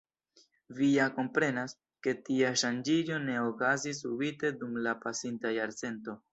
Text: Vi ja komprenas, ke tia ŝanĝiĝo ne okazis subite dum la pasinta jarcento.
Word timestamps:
Vi 0.77 0.87
ja 0.93 1.03
komprenas, 1.17 1.75
ke 2.07 2.15
tia 2.31 2.49
ŝanĝiĝo 2.63 3.21
ne 3.29 3.37
okazis 3.53 4.03
subite 4.07 4.55
dum 4.63 4.83
la 4.89 4.99
pasinta 5.07 5.57
jarcento. 5.63 6.21